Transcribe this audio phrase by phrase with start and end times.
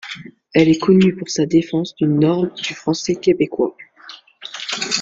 [0.55, 3.77] Elle est connue pour sa défense d'une norme du français québécois.